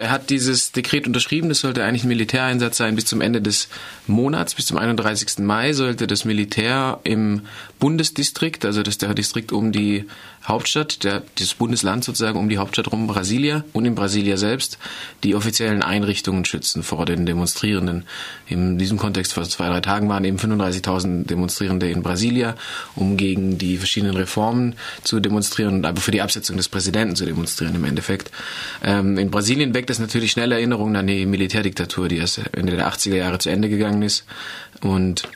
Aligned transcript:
Er 0.00 0.12
hat 0.12 0.30
dieses 0.30 0.70
Dekret 0.70 1.08
unterschrieben, 1.08 1.48
das 1.48 1.58
sollte 1.58 1.82
eigentlich 1.82 2.04
ein 2.04 2.08
Militäreinsatz 2.08 2.76
sein 2.76 2.94
bis 2.94 3.06
zum 3.06 3.20
Ende 3.20 3.42
des 3.42 3.68
Monats, 4.06 4.54
bis 4.54 4.66
zum 4.66 4.78
31. 4.78 5.40
Mai 5.40 5.72
sollte 5.72 6.06
das 6.06 6.24
Militär 6.24 7.00
im 7.02 7.42
Bundesdistrikt, 7.80 8.64
also 8.64 8.84
das 8.84 8.94
ist 8.94 9.02
der 9.02 9.12
Distrikt 9.14 9.50
um 9.50 9.72
die 9.72 10.04
Hauptstadt, 10.48 11.04
der, 11.04 11.22
das 11.38 11.54
Bundesland 11.54 12.04
sozusagen 12.04 12.38
um 12.38 12.48
die 12.48 12.58
Hauptstadt 12.58 12.90
rum, 12.90 13.06
Brasilia 13.06 13.64
und 13.72 13.84
in 13.84 13.94
Brasilia 13.94 14.36
selbst, 14.36 14.78
die 15.22 15.34
offiziellen 15.34 15.82
Einrichtungen 15.82 16.44
schützen 16.44 16.82
vor 16.82 17.04
den 17.04 17.26
Demonstrierenden. 17.26 18.04
In 18.46 18.78
diesem 18.78 18.98
Kontext 18.98 19.34
vor 19.34 19.44
zwei, 19.44 19.68
drei 19.68 19.80
Tagen 19.80 20.08
waren 20.08 20.24
eben 20.24 20.38
35.000 20.38 21.26
Demonstrierende 21.26 21.90
in 21.90 22.02
Brasilia, 22.02 22.56
um 22.96 23.16
gegen 23.16 23.58
die 23.58 23.76
verschiedenen 23.76 24.16
Reformen 24.16 24.74
zu 25.04 25.20
demonstrieren 25.20 25.74
und 25.76 25.86
aber 25.86 26.00
für 26.00 26.12
die 26.12 26.22
Absetzung 26.22 26.56
des 26.56 26.68
Präsidenten 26.68 27.14
zu 27.14 27.26
demonstrieren 27.26 27.74
im 27.74 27.84
Endeffekt. 27.84 28.30
Ähm, 28.82 29.18
in 29.18 29.30
Brasilien 29.30 29.74
weckt 29.74 29.90
es 29.90 29.98
natürlich 29.98 30.30
schnell 30.30 30.52
Erinnerungen 30.52 30.96
an 30.96 31.06
die 31.06 31.26
Militärdiktatur, 31.26 32.08
die 32.08 32.16
erst 32.16 32.40
Ende 32.52 32.76
der 32.76 32.90
80er 32.90 33.16
Jahre 33.16 33.38
zu 33.38 33.50
Ende 33.50 33.68
gegangen 33.68 34.02
ist 34.02 34.24
und 34.80 35.28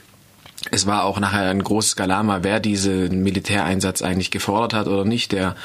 es 0.71 0.85
war 0.85 1.03
auch 1.03 1.19
nachher 1.19 1.49
ein 1.49 1.63
großes 1.63 1.95
Galama, 1.95 2.39
wer 2.43 2.59
diesen 2.59 3.23
Militäreinsatz 3.23 4.01
eigentlich 4.01 4.31
gefordert 4.31 4.73
hat 4.73 4.87
oder 4.87 5.05
nicht. 5.05 5.31
Der, 5.31 5.55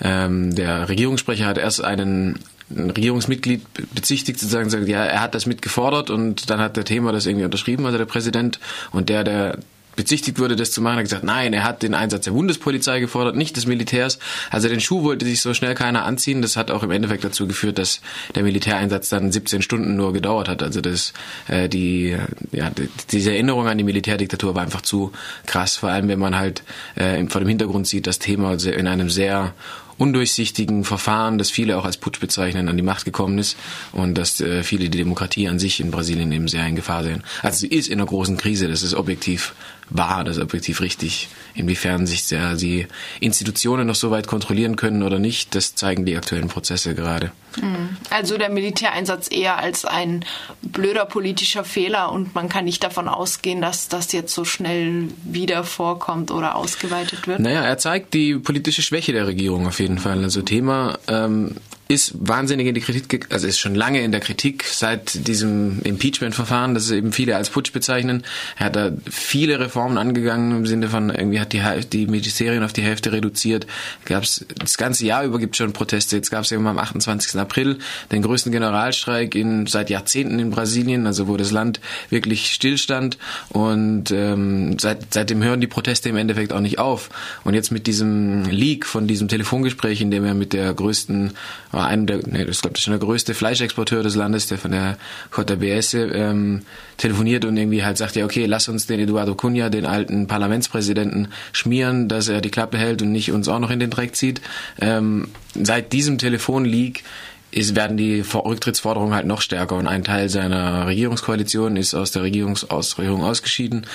ähm, 0.00 0.54
der 0.54 0.88
Regierungssprecher 0.88 1.46
hat 1.46 1.58
erst 1.58 1.84
einen 1.84 2.38
ein 2.76 2.90
Regierungsmitglied 2.90 3.94
bezichtigt 3.94 4.40
sozusagen 4.40 4.70
sagt, 4.70 4.88
ja, 4.88 5.04
er 5.04 5.20
hat 5.20 5.34
das 5.34 5.46
mitgefordert 5.46 6.10
und 6.10 6.50
dann 6.50 6.60
hat 6.60 6.76
der 6.76 6.84
Thema 6.84 7.12
das 7.12 7.26
irgendwie 7.26 7.44
unterschrieben, 7.44 7.84
also 7.84 7.98
der 7.98 8.06
Präsident 8.06 8.58
und 8.92 9.08
der, 9.08 9.24
der 9.24 9.58
bezichtigt 9.96 10.38
wurde, 10.38 10.56
das 10.56 10.72
zu 10.72 10.80
machen, 10.80 10.96
hat 10.96 11.04
gesagt, 11.04 11.24
nein, 11.24 11.52
er 11.52 11.64
hat 11.64 11.82
den 11.82 11.94
Einsatz 11.94 12.24
der 12.24 12.32
Bundespolizei 12.32 13.00
gefordert, 13.00 13.36
nicht 13.36 13.56
des 13.56 13.66
Militärs. 13.66 14.18
Also 14.50 14.68
den 14.68 14.80
Schuh 14.80 15.02
wollte 15.02 15.24
sich 15.24 15.40
so 15.40 15.54
schnell 15.54 15.74
keiner 15.74 16.04
anziehen. 16.04 16.42
Das 16.42 16.56
hat 16.56 16.70
auch 16.70 16.82
im 16.82 16.90
Endeffekt 16.90 17.24
dazu 17.24 17.46
geführt, 17.46 17.78
dass 17.78 18.00
der 18.34 18.42
Militäreinsatz 18.42 19.08
dann 19.08 19.32
17 19.32 19.62
Stunden 19.62 19.96
nur 19.96 20.12
gedauert 20.12 20.48
hat. 20.48 20.62
Also 20.62 20.80
das, 20.80 21.12
äh, 21.48 21.68
die, 21.68 22.16
ja, 22.52 22.70
diese 23.10 23.32
Erinnerung 23.32 23.68
an 23.68 23.78
die 23.78 23.84
Militärdiktatur 23.84 24.54
war 24.54 24.62
einfach 24.62 24.82
zu 24.82 25.12
krass, 25.46 25.76
vor 25.76 25.90
allem 25.90 26.08
wenn 26.08 26.18
man 26.18 26.36
halt 26.36 26.62
äh, 26.94 27.24
vor 27.26 27.40
dem 27.40 27.48
Hintergrund 27.48 27.86
sieht, 27.86 28.06
das 28.06 28.18
Thema 28.18 28.54
in 28.64 28.86
einem 28.86 29.10
sehr 29.10 29.54
undurchsichtigen 29.98 30.84
Verfahren, 30.84 31.38
das 31.38 31.50
viele 31.50 31.78
auch 31.78 31.84
als 31.84 31.96
Putsch 31.96 32.18
bezeichnen, 32.18 32.68
an 32.68 32.76
die 32.76 32.82
Macht 32.82 33.04
gekommen 33.04 33.38
ist 33.38 33.56
und 33.92 34.14
dass 34.14 34.40
äh, 34.40 34.62
viele 34.62 34.88
die 34.88 34.98
Demokratie 34.98 35.48
an 35.48 35.58
sich 35.58 35.80
in 35.80 35.90
Brasilien 35.90 36.32
eben 36.32 36.48
sehr 36.48 36.66
in 36.66 36.76
Gefahr 36.76 37.04
sehen. 37.04 37.22
Also 37.42 37.58
sie 37.58 37.68
ist 37.68 37.88
in 37.88 38.00
einer 38.00 38.06
großen 38.06 38.36
Krise, 38.36 38.68
das 38.68 38.82
ist 38.82 38.94
objektiv 38.94 39.54
wahr, 39.90 40.24
das 40.24 40.38
objektiv 40.38 40.80
richtig. 40.80 41.28
Inwiefern 41.54 42.06
sich 42.06 42.26
die 42.26 42.86
Institutionen 43.20 43.86
noch 43.86 43.94
so 43.94 44.10
weit 44.10 44.26
kontrollieren 44.26 44.76
können 44.76 45.02
oder 45.02 45.18
nicht, 45.18 45.54
das 45.54 45.74
zeigen 45.74 46.04
die 46.04 46.16
aktuellen 46.16 46.48
Prozesse 46.48 46.94
gerade. 46.94 47.32
Hm. 47.60 47.96
Also 48.10 48.38
der 48.38 48.50
Militäreinsatz 48.50 49.28
eher 49.30 49.58
als 49.58 49.84
ein 49.84 50.24
blöder 50.62 51.04
politischer 51.04 51.64
Fehler 51.64 52.12
und 52.12 52.34
man 52.34 52.48
kann 52.48 52.64
nicht 52.64 52.82
davon 52.82 53.08
ausgehen, 53.08 53.60
dass 53.60 53.88
das 53.88 54.12
jetzt 54.12 54.34
so 54.34 54.44
schnell 54.44 55.08
wieder 55.24 55.64
vorkommt 55.64 56.30
oder 56.30 56.56
ausgeweitet 56.56 57.26
wird. 57.26 57.40
Naja, 57.40 57.62
er 57.62 57.78
zeigt 57.78 58.14
die 58.14 58.36
politische 58.36 58.82
Schwäche 58.82 59.12
der 59.12 59.26
Regierung 59.26 59.66
auf 59.66 59.80
jeden 59.80 59.98
Fall. 59.98 60.22
Also 60.22 60.42
Thema 60.42 60.98
ähm, 61.08 61.56
ist 61.92 62.14
wahnsinnig 62.18 62.66
in 62.66 62.74
die 62.74 62.80
Kritik, 62.80 63.28
also 63.30 63.46
ist 63.46 63.58
schon 63.58 63.74
lange 63.74 64.02
in 64.02 64.12
der 64.12 64.20
Kritik 64.20 64.64
seit 64.64 65.26
diesem 65.28 65.82
Impeachment-Verfahren, 65.82 66.74
das 66.74 66.90
eben 66.90 67.12
viele 67.12 67.36
als 67.36 67.50
Putsch 67.50 67.72
bezeichnen. 67.72 68.24
Er 68.56 68.66
hat 68.66 68.76
da 68.76 68.92
viele 69.10 69.60
Reformen 69.60 69.98
angegangen 69.98 70.56
im 70.56 70.66
Sinne 70.66 70.88
von 70.88 71.10
irgendwie 71.10 71.40
hat 71.40 71.52
die, 71.52 71.62
die 71.90 72.06
Ministerien 72.06 72.64
auf 72.64 72.72
die 72.72 72.82
Hälfte 72.82 73.12
reduziert. 73.12 73.66
Gab's 74.06 74.44
das 74.58 74.78
ganze 74.78 75.04
Jahr 75.04 75.24
über 75.24 75.38
gibt 75.38 75.54
es 75.54 75.58
schon 75.58 75.72
Proteste. 75.72 76.16
Jetzt 76.16 76.30
gab 76.30 76.44
es 76.44 76.52
eben 76.52 76.66
am 76.66 76.78
28. 76.78 77.34
April 77.42 77.78
den 78.10 78.22
größten 78.22 78.52
Generalstreik 78.52 79.34
in 79.34 79.66
seit 79.66 79.90
Jahrzehnten 79.90 80.38
in 80.38 80.50
Brasilien, 80.50 81.06
also 81.06 81.28
wo 81.28 81.36
das 81.36 81.50
Land 81.50 81.80
wirklich 82.10 82.52
stillstand 82.52 83.18
und 83.50 84.10
ähm, 84.10 84.78
seit, 84.78 85.12
seitdem 85.12 85.42
hören 85.42 85.60
die 85.60 85.66
Proteste 85.66 86.08
im 86.08 86.16
Endeffekt 86.16 86.52
auch 86.52 86.60
nicht 86.60 86.78
auf. 86.78 87.10
Und 87.44 87.54
jetzt 87.54 87.70
mit 87.70 87.86
diesem 87.86 88.44
Leak 88.44 88.86
von 88.86 89.06
diesem 89.06 89.28
Telefongespräch, 89.28 90.00
in 90.00 90.10
dem 90.10 90.24
er 90.24 90.34
mit 90.34 90.52
der 90.52 90.72
größten 90.72 91.32
war 91.72 91.86
einem 91.86 92.06
der, 92.06 92.20
nee, 92.26 92.44
das 92.44 92.60
glaube 92.60 92.76
ich 92.76 92.82
schon 92.82 92.92
der 92.92 93.00
größte 93.00 93.34
Fleischexporteur 93.34 94.02
des 94.02 94.14
Landes, 94.14 94.46
der 94.46 94.58
von 94.58 94.70
der 94.70 94.96
JBS 95.36 95.94
ähm, 95.94 96.62
telefoniert 96.98 97.44
und 97.44 97.56
irgendwie 97.56 97.82
halt 97.82 97.96
sagt, 97.96 98.14
ja 98.16 98.24
okay, 98.24 98.46
lass 98.46 98.68
uns 98.68 98.86
den 98.86 99.00
Eduardo 99.00 99.34
Cunha, 99.34 99.70
den 99.70 99.86
alten 99.86 100.26
Parlamentspräsidenten, 100.26 101.28
schmieren, 101.52 102.08
dass 102.08 102.28
er 102.28 102.40
die 102.40 102.50
Klappe 102.50 102.78
hält 102.78 103.02
und 103.02 103.12
nicht 103.12 103.32
uns 103.32 103.48
auch 103.48 103.58
noch 103.58 103.70
in 103.70 103.80
den 103.80 103.90
Dreck 103.90 104.14
zieht. 104.14 104.40
Ähm, 104.80 105.28
seit 105.54 105.92
diesem 105.92 106.18
Telefonleak 106.18 107.04
ist, 107.52 107.76
werden 107.76 107.96
die 107.96 108.22
Rücktrittsforderungen 108.22 109.14
halt 109.14 109.26
noch 109.26 109.40
stärker. 109.40 109.76
Und 109.76 109.86
ein 109.86 110.02
Teil 110.02 110.28
seiner 110.28 110.86
Regierungskoalition 110.86 111.76
ist 111.76 111.94
aus 111.94 112.10
der 112.10 112.22
Regierungsausregierung 112.22 113.22
ausgeschieden. 113.22 113.86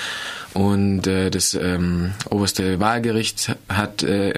Und 0.53 1.07
äh, 1.07 1.29
das 1.29 1.53
ähm, 1.55 2.13
oberste 2.29 2.79
Wahlgericht 2.79 3.55
hat 3.67 4.03
äh, 4.03 4.35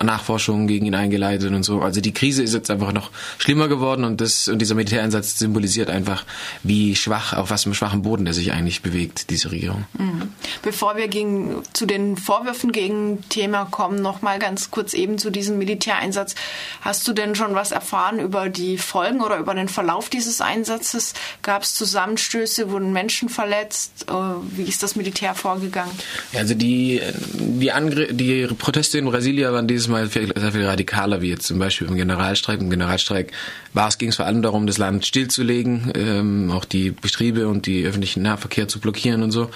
Nachforschungen 0.00 0.66
gegen 0.66 0.86
ihn 0.86 0.94
eingeleitet 0.94 1.52
und 1.52 1.62
so. 1.62 1.80
Also 1.80 2.00
die 2.00 2.12
Krise 2.12 2.42
ist 2.42 2.54
jetzt 2.54 2.70
einfach 2.70 2.92
noch 2.92 3.10
schlimmer 3.38 3.68
geworden 3.68 4.04
und 4.04 4.20
das 4.20 4.48
und 4.48 4.58
dieser 4.58 4.74
Militäreinsatz 4.74 5.38
symbolisiert 5.38 5.90
einfach, 5.90 6.24
wie 6.62 6.96
schwach, 6.96 7.34
auf 7.34 7.50
was 7.50 7.66
einem 7.66 7.74
schwachen 7.74 8.02
Boden 8.02 8.24
der 8.24 8.34
sich 8.34 8.52
eigentlich 8.52 8.82
bewegt, 8.82 9.30
diese 9.30 9.50
Regierung. 9.50 9.84
Mhm. 9.98 10.32
Bevor 10.62 10.96
wir 10.96 11.08
gegen, 11.08 11.62
zu 11.72 11.86
den 11.86 12.16
Vorwürfen 12.16 12.72
gegen 12.72 13.28
Thema 13.28 13.64
kommen, 13.66 14.00
noch 14.00 14.22
mal 14.22 14.38
ganz 14.38 14.70
kurz 14.70 14.94
eben 14.94 15.18
zu 15.18 15.30
diesem 15.30 15.58
Militäreinsatz. 15.58 16.34
Hast 16.80 17.06
du 17.06 17.12
denn 17.12 17.34
schon 17.34 17.54
was 17.54 17.72
erfahren 17.72 18.18
über 18.18 18.48
die 18.48 18.78
Folgen 18.78 19.20
oder 19.20 19.38
über 19.38 19.54
den 19.54 19.68
Verlauf 19.68 20.08
dieses 20.08 20.40
Einsatzes? 20.40 21.14
Gab 21.42 21.62
es 21.62 21.74
Zusammenstöße, 21.74 22.70
wurden 22.70 22.92
Menschen 22.92 23.28
verletzt? 23.28 24.06
Äh, 24.08 24.12
wie 24.56 24.62
ist 24.62 24.82
das 24.82 24.96
Militär 24.96 25.34
vorgegangen? 25.34 25.92
Also 26.34 26.54
die 26.54 27.00
die, 27.34 27.72
Angr 27.72 28.06
die 28.12 28.46
Proteste 28.58 28.98
in 28.98 29.06
Brasilia 29.06 29.52
waren 29.52 29.66
dieses 29.82 29.92
Mal 29.92 30.08
sehr 30.08 30.52
viel 30.52 30.66
radikaler, 30.66 31.22
wie 31.22 31.30
jetzt 31.30 31.46
zum 31.46 31.58
Beispiel 31.58 31.88
im 31.88 31.96
Generalstreik. 31.96 32.60
Im 32.60 32.70
Generalstreik 32.70 33.32
war 33.72 33.88
es, 33.88 33.98
ging 33.98 34.10
es 34.10 34.16
vor 34.16 34.26
allem 34.26 34.42
darum, 34.42 34.66
das 34.66 34.78
Land 34.78 35.04
stillzulegen, 35.04 35.92
ähm, 35.96 36.50
auch 36.52 36.64
die 36.64 36.90
Betriebe 36.90 37.48
und 37.48 37.66
die 37.66 37.84
öffentlichen 37.84 38.22
Nahverkehr 38.22 38.68
zu 38.68 38.78
blockieren 38.78 39.22
und 39.22 39.32
so. 39.32 39.50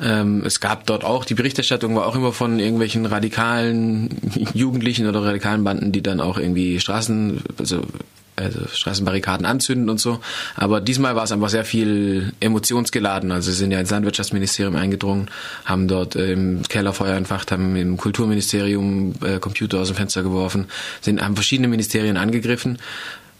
Ähm, 0.00 0.42
es 0.46 0.60
gab 0.60 0.86
dort 0.86 1.04
auch, 1.04 1.24
die 1.24 1.34
Berichterstattung 1.34 1.94
war 1.94 2.06
auch 2.06 2.16
immer 2.16 2.32
von 2.32 2.58
irgendwelchen 2.58 3.04
radikalen 3.04 4.08
Jugendlichen 4.54 5.06
oder 5.06 5.22
radikalen 5.22 5.62
Banden, 5.62 5.92
die 5.92 6.02
dann 6.02 6.20
auch 6.20 6.38
irgendwie 6.38 6.80
Straßen, 6.80 7.42
also 7.58 7.82
also 8.40 8.60
Straßenbarrikaden 8.72 9.46
anzünden 9.46 9.88
und 9.88 10.00
so. 10.00 10.20
Aber 10.56 10.80
diesmal 10.80 11.16
war 11.16 11.24
es 11.24 11.32
einfach 11.32 11.48
sehr 11.48 11.64
viel 11.64 12.32
emotionsgeladen. 12.40 13.32
Also 13.32 13.50
sie 13.50 13.56
sind 13.56 13.70
ja 13.70 13.80
ins 13.80 13.90
Landwirtschaftsministerium 13.90 14.76
eingedrungen, 14.76 15.28
haben 15.64 15.88
dort 15.88 16.16
äh, 16.16 16.32
im 16.32 16.62
Keller 16.68 16.92
Feuer 16.92 17.16
entfacht, 17.16 17.52
haben 17.52 17.76
im 17.76 17.96
Kulturministerium 17.96 19.14
äh, 19.24 19.38
Computer 19.38 19.80
aus 19.80 19.88
dem 19.88 19.96
Fenster 19.96 20.22
geworfen, 20.22 20.66
sind, 21.00 21.22
haben 21.22 21.34
verschiedene 21.34 21.68
Ministerien 21.68 22.16
angegriffen. 22.16 22.78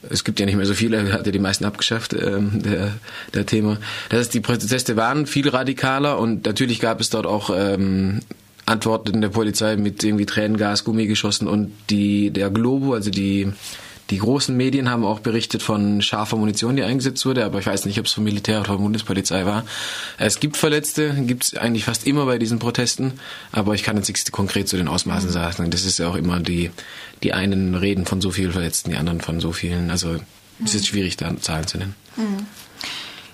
Es 0.08 0.24
gibt 0.24 0.40
ja 0.40 0.46
nicht 0.46 0.56
mehr 0.56 0.66
so 0.66 0.74
viele, 0.74 1.12
hat 1.12 1.26
ja 1.26 1.32
die 1.32 1.38
meisten 1.38 1.64
abgeschafft, 1.64 2.14
ähm, 2.14 2.62
der, 2.62 2.92
der 3.34 3.46
Thema. 3.46 3.78
Das 4.08 4.20
heißt, 4.20 4.34
die 4.34 4.40
Proteste 4.40 4.96
waren 4.96 5.26
viel 5.26 5.48
radikaler 5.48 6.18
und 6.18 6.46
natürlich 6.46 6.80
gab 6.80 7.00
es 7.00 7.10
dort 7.10 7.26
auch 7.26 7.50
ähm, 7.54 8.20
Antworten 8.70 9.20
der 9.20 9.28
Polizei 9.28 9.76
mit 9.76 10.02
irgendwie 10.02 10.26
Tränengas, 10.26 10.84
Gummigeschossen 10.84 11.48
und 11.48 11.72
die, 11.90 12.30
der 12.30 12.50
Globo, 12.50 12.94
also 12.94 13.10
die 13.10 13.52
die 14.10 14.18
großen 14.18 14.56
Medien 14.56 14.90
haben 14.90 15.04
auch 15.04 15.20
berichtet 15.20 15.62
von 15.62 16.02
scharfer 16.02 16.36
Munition, 16.36 16.76
die 16.76 16.82
eingesetzt 16.82 17.24
wurde, 17.24 17.44
aber 17.44 17.60
ich 17.60 17.66
weiß 17.66 17.84
nicht, 17.84 17.98
ob 17.98 18.06
es 18.06 18.12
vom 18.12 18.24
Militär 18.24 18.60
oder 18.60 18.70
von 18.70 18.82
Bundespolizei 18.82 19.46
war. 19.46 19.64
Es 20.18 20.40
gibt 20.40 20.56
Verletzte, 20.56 21.14
gibt 21.14 21.44
es 21.44 21.56
eigentlich 21.56 21.84
fast 21.84 22.06
immer 22.06 22.26
bei 22.26 22.38
diesen 22.38 22.58
Protesten, 22.58 23.20
aber 23.52 23.74
ich 23.74 23.82
kann 23.84 23.96
jetzt 23.96 24.08
nichts 24.08 24.30
konkret 24.32 24.68
zu 24.68 24.76
den 24.76 24.88
Ausmaßen 24.88 25.30
mhm. 25.30 25.32
sagen. 25.32 25.70
Das 25.70 25.84
ist 25.84 25.98
ja 25.98 26.08
auch 26.08 26.16
immer 26.16 26.40
die, 26.40 26.70
die 27.22 27.32
einen 27.32 27.74
reden 27.74 28.04
von 28.04 28.20
so 28.20 28.30
vielen 28.30 28.52
Verletzten, 28.52 28.90
die 28.90 28.96
anderen 28.96 29.20
von 29.20 29.40
so 29.40 29.52
vielen. 29.52 29.90
Also 29.90 30.16
es 30.64 30.74
ist 30.74 30.88
schwierig, 30.88 31.16
da 31.16 31.36
Zahlen 31.40 31.66
zu 31.66 31.78
nennen. 31.78 31.94
Mhm. 32.16 32.46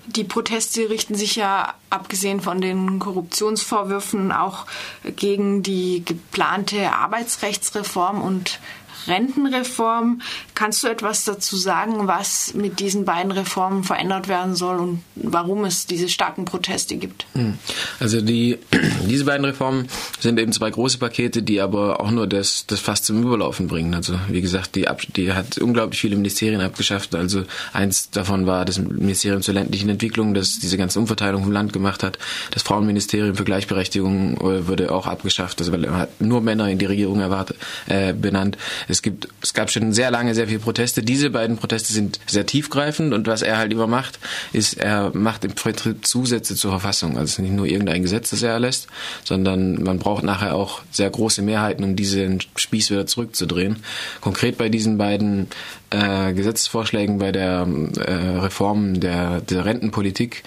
Die 0.07 0.23
Proteste 0.23 0.89
richten 0.89 1.15
sich 1.15 1.35
ja, 1.35 1.73
abgesehen 1.89 2.39
von 2.39 2.61
den 2.61 2.97
Korruptionsvorwürfen, 2.99 4.31
auch 4.31 4.65
gegen 5.03 5.63
die 5.63 6.03
geplante 6.05 6.93
Arbeitsrechtsreform 6.93 8.21
und 8.21 8.59
Rentenreform. 9.07 10.21
Kannst 10.55 10.83
du 10.83 10.87
etwas 10.87 11.25
dazu 11.25 11.55
sagen, 11.55 12.07
was 12.07 12.53
mit 12.53 12.79
diesen 12.79 13.05
beiden 13.05 13.31
Reformen 13.31 13.83
verändert 13.83 14.27
werden 14.27 14.55
soll 14.55 14.77
und 14.77 15.03
warum 15.15 15.65
es 15.65 15.85
diese 15.85 16.09
starken 16.09 16.45
Proteste 16.45 16.97
gibt? 16.97 17.25
Hm. 17.33 17.57
Also 17.99 18.21
die, 18.21 18.57
diese 19.09 19.25
beiden 19.25 19.45
Reformen 19.45 19.87
sind 20.19 20.39
eben 20.39 20.51
zwei 20.51 20.69
große 20.69 20.97
Pakete, 20.97 21.43
die 21.43 21.61
aber 21.61 22.01
auch 22.01 22.11
nur 22.11 22.27
das, 22.27 22.65
das 22.67 22.79
fast 22.79 23.05
zum 23.05 23.23
Überlaufen 23.23 23.67
bringen. 23.67 23.93
Also 23.93 24.19
wie 24.29 24.41
gesagt, 24.41 24.75
die, 24.75 24.87
die 25.15 25.33
hat 25.33 25.57
unglaublich 25.57 25.99
viele 25.99 26.15
Ministerien 26.15 26.61
abgeschafft. 26.61 27.15
Also 27.15 27.43
eins 27.73 28.09
davon 28.09 28.45
war 28.45 28.65
das 28.65 28.79
Ministerium 28.79 29.41
zur 29.41 29.53
ländlichen 29.53 29.89
Entwicklung, 29.89 30.33
das 30.33 30.59
diese 30.59 30.77
ganze 30.77 30.99
Umverteilung 30.99 31.43
vom 31.43 31.51
Land 31.51 31.73
gemacht 31.73 32.03
hat. 32.03 32.17
Das 32.51 32.63
Frauenministerium 32.63 33.35
für 33.35 33.43
Gleichberechtigung 33.43 34.37
äh, 34.37 34.67
wurde 34.67 34.91
auch 34.91 35.07
abgeschafft, 35.07 35.59
also 35.59 35.71
weil 35.71 35.81
man 35.81 35.97
hat 35.99 36.21
nur 36.21 36.41
Männer 36.41 36.69
in 36.69 36.77
die 36.77 36.85
Regierung 36.85 37.19
erwartet, 37.19 37.57
äh, 37.87 38.13
benannt. 38.13 38.57
Es 38.87 38.96
es 38.97 39.01
gibt, 39.03 39.27
es 39.43 39.53
gab 39.53 39.69
schon 39.69 39.93
sehr 39.93 40.09
lange 40.09 40.33
sehr 40.33 40.47
viele 40.47 40.59
Proteste. 40.59 41.03
Diese 41.03 41.29
beiden 41.29 41.57
Proteste 41.57 41.93
sind 41.93 42.19
sehr 42.25 42.45
tiefgreifend 42.47 43.13
und 43.13 43.27
was 43.27 43.43
er 43.43 43.57
halt 43.57 43.71
immer 43.71 43.85
macht, 43.85 44.19
ist, 44.53 44.73
er 44.73 45.11
macht 45.13 45.45
im 45.45 45.51
Prinzip 45.51 46.05
Zusätze 46.05 46.55
zur 46.55 46.71
Verfassung. 46.71 47.11
Also 47.11 47.25
es 47.25 47.31
ist 47.33 47.39
nicht 47.39 47.53
nur 47.53 47.67
irgendein 47.67 48.01
Gesetz, 48.01 48.31
das 48.31 48.41
er 48.41 48.51
erlässt, 48.51 48.87
sondern 49.23 49.83
man 49.83 49.99
braucht 49.99 50.23
nachher 50.23 50.55
auch 50.55 50.81
sehr 50.91 51.09
große 51.09 51.43
Mehrheiten, 51.43 51.83
um 51.83 51.95
diesen 51.95 52.39
Spieß 52.55 52.89
wieder 52.89 53.05
zurückzudrehen. 53.05 53.77
Konkret 54.19 54.57
bei 54.57 54.69
diesen 54.69 54.97
beiden 54.97 55.47
äh, 55.91 56.33
Gesetzesvorschlägen 56.33 57.19
bei 57.19 57.31
der 57.31 57.67
äh, 57.97 58.11
Reform 58.39 58.99
der, 58.99 59.41
der 59.41 59.65
Rentenpolitik 59.65 60.43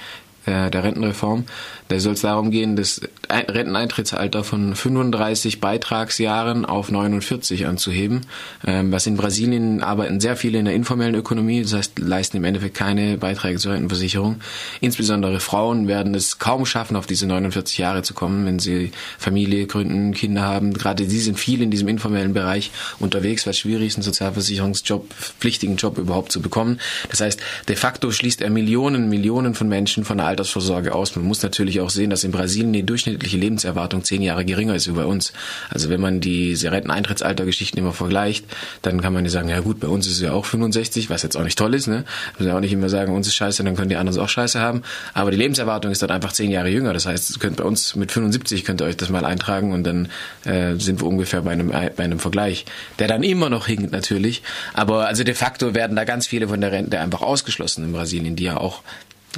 äh, 0.46 0.70
der 0.70 0.84
Rentenreform. 0.84 1.44
Da 1.88 1.98
soll 1.98 2.14
es 2.14 2.20
darum 2.20 2.50
gehen, 2.50 2.76
das 2.76 3.00
Renteneintrittsalter 3.28 4.44
von 4.44 4.74
35 4.74 5.60
Beitragsjahren 5.60 6.64
auf 6.64 6.90
49 6.90 7.66
anzuheben. 7.66 8.22
Ähm, 8.64 8.92
was 8.92 9.06
in 9.06 9.16
Brasilien 9.16 9.82
arbeiten 9.82 10.20
sehr 10.20 10.36
viele 10.36 10.58
in 10.58 10.66
der 10.66 10.74
informellen 10.74 11.14
Ökonomie, 11.14 11.62
das 11.62 11.72
heißt, 11.72 11.98
leisten 11.98 12.36
im 12.36 12.44
Endeffekt 12.44 12.76
keine 12.76 13.18
Beiträge 13.18 13.58
zur 13.58 13.72
Rentenversicherung. 13.72 14.40
Insbesondere 14.80 15.40
Frauen 15.40 15.88
werden 15.88 16.14
es 16.14 16.38
kaum 16.38 16.64
schaffen, 16.64 16.96
auf 16.96 17.06
diese 17.06 17.26
49 17.26 17.78
Jahre 17.78 18.02
zu 18.02 18.14
kommen, 18.14 18.46
wenn 18.46 18.58
sie 18.58 18.92
Familie 19.18 19.66
gründen, 19.66 20.14
Kinder 20.14 20.42
haben. 20.42 20.72
Gerade 20.74 21.08
sie 21.08 21.20
sind 21.20 21.38
viel 21.38 21.60
in 21.60 21.70
diesem 21.70 21.88
informellen 21.88 22.34
Bereich 22.34 22.70
unterwegs, 22.98 23.46
was 23.46 23.58
schwierig 23.58 23.88
ist, 23.88 23.96
einen 23.96 24.04
Sozialversicherungsjob, 24.04 25.12
pflichtigen 25.12 25.76
Job 25.76 25.98
überhaupt 25.98 26.32
zu 26.32 26.40
bekommen. 26.40 26.80
Das 27.10 27.20
heißt, 27.20 27.40
de 27.68 27.76
facto 27.76 28.10
schließt 28.12 28.42
er 28.42 28.50
Millionen, 28.50 29.08
Millionen 29.08 29.54
von 29.54 29.68
Menschen 29.68 30.04
von 30.04 30.18
der 30.18 30.29
Altersvorsorge 30.30 30.94
aus. 30.94 31.14
Man 31.16 31.24
muss 31.24 31.42
natürlich 31.42 31.80
auch 31.80 31.90
sehen, 31.90 32.10
dass 32.10 32.24
in 32.24 32.30
Brasilien 32.30 32.72
die 32.72 32.82
durchschnittliche 32.84 33.36
Lebenserwartung 33.36 34.04
zehn 34.04 34.22
Jahre 34.22 34.44
geringer 34.44 34.74
ist 34.74 34.88
wie 34.88 34.92
bei 34.92 35.04
uns. 35.04 35.32
Also 35.68 35.90
wenn 35.90 36.00
man 36.00 36.20
die 36.20 36.54
Renteneintrittsaltergeschichten 36.54 37.78
immer 37.78 37.92
vergleicht, 37.92 38.44
dann 38.82 39.00
kann 39.00 39.12
man 39.12 39.24
ja 39.24 39.30
sagen, 39.30 39.48
ja 39.48 39.60
gut, 39.60 39.80
bei 39.80 39.88
uns 39.88 40.06
ist 40.06 40.14
es 40.14 40.20
ja 40.20 40.32
auch 40.32 40.44
65, 40.44 41.10
was 41.10 41.22
jetzt 41.22 41.36
auch 41.36 41.44
nicht 41.44 41.58
toll 41.58 41.74
ist. 41.74 41.86
Ne? 41.86 42.04
Man 42.38 42.48
ja 42.48 42.56
auch 42.56 42.60
nicht 42.60 42.72
immer 42.72 42.88
sagen, 42.88 43.14
uns 43.14 43.26
ist 43.26 43.34
scheiße, 43.34 43.62
dann 43.64 43.76
können 43.76 43.90
die 43.90 43.96
anderen 43.96 44.18
auch 44.20 44.28
scheiße 44.28 44.60
haben. 44.60 44.82
Aber 45.14 45.30
die 45.30 45.36
Lebenserwartung 45.36 45.90
ist 45.90 46.02
dort 46.02 46.12
einfach 46.12 46.32
zehn 46.32 46.50
Jahre 46.50 46.68
jünger. 46.68 46.92
Das 46.92 47.06
heißt, 47.06 47.38
könnt 47.40 47.56
bei 47.56 47.64
uns 47.64 47.96
mit 47.96 48.12
75 48.12 48.64
könnt 48.64 48.80
ihr 48.80 48.86
euch 48.86 48.96
das 48.96 49.10
mal 49.10 49.24
eintragen 49.24 49.72
und 49.72 49.84
dann 49.84 50.08
äh, 50.44 50.76
sind 50.76 51.00
wir 51.00 51.06
ungefähr 51.06 51.42
bei 51.42 51.52
einem, 51.52 51.68
bei 51.68 52.04
einem 52.04 52.18
Vergleich, 52.18 52.64
der 52.98 53.08
dann 53.08 53.22
immer 53.22 53.50
noch 53.50 53.66
hinkt 53.66 53.92
natürlich. 53.92 54.42
Aber 54.74 55.06
also 55.06 55.24
de 55.24 55.34
facto 55.34 55.74
werden 55.74 55.96
da 55.96 56.04
ganz 56.04 56.26
viele 56.26 56.48
von 56.48 56.60
der 56.60 56.72
Rente 56.72 57.00
einfach 57.00 57.22
ausgeschlossen 57.22 57.84
in 57.84 57.92
Brasilien, 57.92 58.36
die 58.36 58.44
ja 58.44 58.56
auch 58.56 58.82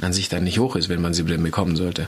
an 0.01 0.13
sich 0.13 0.29
dann 0.29 0.43
nicht 0.43 0.59
hoch 0.59 0.75
ist, 0.75 0.89
wenn 0.89 1.01
man 1.01 1.13
sie 1.13 1.23
denn 1.23 1.43
bekommen 1.43 1.75
sollte. 1.75 2.07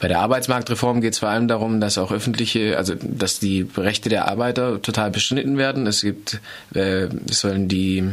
Bei 0.00 0.08
der 0.08 0.20
Arbeitsmarktreform 0.20 1.00
geht 1.00 1.14
es 1.14 1.20
vor 1.20 1.28
allem 1.28 1.48
darum, 1.48 1.80
dass 1.80 1.98
auch 1.98 2.12
öffentliche, 2.12 2.76
also 2.76 2.94
dass 3.00 3.38
die 3.38 3.66
Rechte 3.76 4.08
der 4.08 4.28
Arbeiter 4.28 4.82
total 4.82 5.10
beschnitten 5.10 5.56
werden. 5.56 5.86
Es 5.86 6.02
gibt, 6.02 6.40
äh, 6.74 7.08
es 7.28 7.40
sollen 7.40 7.68
die 7.68 8.12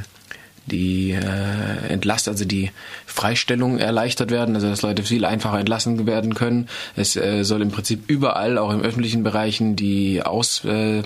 die 0.68 1.12
äh, 1.12 1.88
Entlast, 1.88 2.28
also 2.28 2.46
die 2.46 2.72
Freistellung 3.06 3.80
erleichtert 3.80 4.32
werden, 4.32 4.54
also 4.56 4.70
dass 4.70 4.82
Leute 4.82 5.04
viel 5.04 5.24
einfacher 5.26 5.60
entlassen 5.60 6.06
werden 6.06 6.36
können. 6.36 6.68
Es 6.96 7.16
äh, 7.16 7.44
soll 7.44 7.62
im 7.62 7.72
Prinzip 7.72 8.10
überall, 8.10 8.58
auch 8.58 8.72
im 8.72 8.82
öffentlichen 8.82 9.24
Bereichen, 9.24 9.78
die 9.78 10.22
Aus 10.24 10.66
äh, 10.66 11.04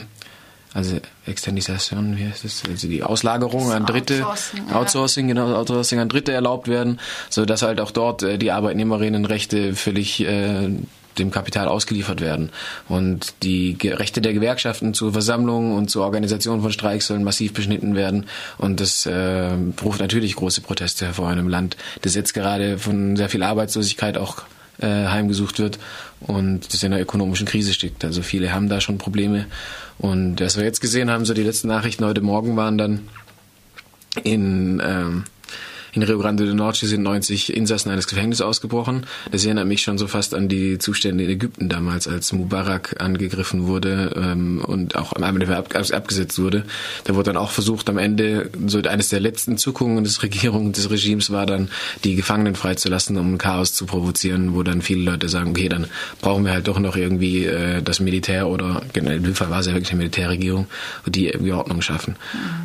also 0.74 0.98
Extendisation, 1.26 2.18
wie 2.18 2.26
heißt 2.26 2.46
das? 2.46 2.64
Also 2.70 2.88
die 2.88 3.04
Auslagerung 3.04 3.72
an 3.72 3.86
Dritte, 3.86 4.26
Outsourcing, 4.26 4.72
Outsourcing, 4.72 5.28
ja. 5.28 5.34
genau, 5.34 5.56
Outsourcing 5.56 6.00
an 6.00 6.10
Dritte 6.10 6.32
erlaubt 6.32 6.68
werden, 6.68 7.00
so 7.30 7.46
dass 7.46 7.62
halt 7.62 7.82
auch 7.82 7.92
dort 7.92 8.24
äh, 8.24 8.38
die 8.38 8.52
Arbeitnehmerinnenrechte 8.52 9.76
völlig 9.76 10.22
äh, 10.22 10.70
dem 11.18 11.32
Kapital 11.32 11.68
ausgeliefert 11.68 12.22
werden. 12.22 12.52
Und 12.88 13.34
die 13.44 13.78
Rechte 13.84 14.22
der 14.22 14.34
Gewerkschaften 14.34 14.94
zur 14.94 15.12
Versammlung 15.12 15.76
und 15.76 15.90
zur 15.90 16.06
Organisation 16.06 16.62
von 16.62 16.72
Streiks 16.72 17.08
sollen 17.08 17.24
massiv 17.24 17.54
beschnitten 17.54 17.96
werden. 17.96 18.28
Und 18.58 18.80
das 18.80 19.06
äh, 19.06 19.52
ruft 19.84 20.00
natürlich 20.00 20.36
große 20.36 20.62
Proteste 20.62 21.06
hervor 21.06 21.32
in 21.32 21.40
einem 21.40 21.50
Land, 21.50 21.76
das 22.02 22.16
jetzt 22.16 22.34
gerade 22.34 22.78
von 22.78 23.18
sehr 23.18 23.28
viel 23.28 23.44
Arbeitslosigkeit 23.44 24.18
auch 24.18 24.44
äh, 24.82 25.08
heimgesucht 25.08 25.60
wird 25.60 25.80
und 26.22 26.74
das 26.74 26.84
in 26.84 26.94
einer 26.94 27.02
ökonomischen 27.02 27.48
Krise 27.48 27.74
steckt. 27.74 28.04
Also 28.04 28.22
viele 28.22 28.54
haben 28.54 28.70
da 28.70 28.82
schon 28.82 28.98
Probleme 28.98 29.46
und 29.98 30.42
was 30.42 30.58
wir 30.58 30.64
jetzt 30.64 30.82
gesehen 30.82 31.10
haben, 31.10 31.26
so 31.26 31.34
die 31.34 31.44
letzten 31.44 31.68
Nachrichten 31.68 32.06
heute 32.06 32.22
Morgen 32.22 32.56
waren 32.56 32.78
dann 32.78 33.08
in 34.24 34.82
ähm, 34.84 35.24
in 35.94 36.04
Rio 36.04 36.20
Grande 36.20 36.46
do 36.46 36.54
Norte 36.54 36.88
sind 36.88 37.04
90 37.04 37.54
Insassen 37.54 37.92
eines 37.92 38.08
Gefängnisses 38.08 38.42
ausgebrochen. 38.42 39.06
Das 39.32 39.44
erinnert 39.46 39.68
mich 39.68 39.82
schon 39.82 39.98
so 39.98 40.08
fast 40.08 40.34
an 40.34 40.48
die 40.48 40.78
Zustände 40.78 41.26
in 41.26 41.30
Ägypten 41.30 41.70
damals, 41.70 42.08
als 42.08 42.32
Mubarak 42.32 42.96
angegriffen 43.00 43.68
wurde 43.68 44.14
ähm, 44.16 44.64
und 44.66 44.96
auch 44.96 45.14
am 45.14 45.24
Ende 45.24 45.56
ab, 45.56 45.76
abgesetzt 45.76 46.40
wurde. 46.40 46.64
Da 47.04 47.16
wurde 47.16 47.32
dann 47.32 47.38
auch 47.38 47.52
versucht, 47.52 47.90
am 47.90 47.98
Ende, 47.98 48.50
so 48.68 48.80
eines 48.82 49.10
der 49.10 49.20
letzten 49.20 49.58
Zuckungen 49.58 50.04
des 50.04 50.24
Regierung, 50.24 50.72
des 50.72 50.90
Regimes 50.90 51.32
war 51.32 51.46
dann, 51.46 51.70
die 52.04 52.16
Gefangenen 52.16 52.56
freizulassen, 52.56 53.18
um 53.18 53.34
ein 53.34 53.38
Chaos 53.38 53.74
zu 53.74 53.86
provozieren, 53.86 54.56
wo 54.56 54.64
dann 54.64 54.82
viele 54.82 55.12
Leute 55.12 55.28
sagen, 55.28 55.52
okay, 55.52 55.68
dann 55.68 55.88
brauchen 56.22 56.46
wir 56.46 56.54
halt 56.54 56.68
doch 56.68 56.80
noch 56.80 56.96
irgendwie 56.96 57.46
äh, 57.46 57.82
das 57.82 58.00
Militär 58.00 58.48
oder, 58.48 58.82
genau, 58.94 59.12
in 59.12 59.24
dem 59.24 59.36
Fall 59.36 59.50
war 59.50 59.60
es 59.60 59.68
ja 59.68 59.74
wirklich 59.74 59.92
eine 59.92 60.00
Militärregierung, 60.00 60.68
die 61.06 61.28
irgendwie 61.28 61.52
Ordnung 61.52 61.82
schaffen. 61.82 62.16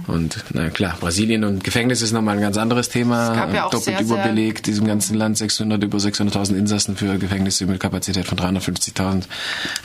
Mhm. 0.07 0.15
Und 0.15 0.45
na 0.53 0.71
klar, 0.71 0.97
Brasilien 1.01 1.45
und 1.45 1.65
Gefängnis 1.65 2.03
ist 2.03 2.13
nochmal 2.13 2.37
ein 2.37 2.41
ganz 2.41 2.57
anderes 2.57 2.89
Thema. 2.89 3.16
Thema. 3.25 3.55
Ja 3.55 3.63
doppelt 3.65 3.85
sehr, 3.85 4.01
überbelegt, 4.01 4.67
diesem 4.67 4.87
ganzen 4.87 5.17
Land 5.17 5.39
600, 5.39 5.83
über 5.83 5.99
600.000 5.99 6.57
Insassen 6.57 6.97
für 6.97 7.19
Gefängnisse 7.19 7.67
mit 7.67 7.81
Kapazität 7.81 8.27
von 8.27 8.39
350.000. 8.39 9.25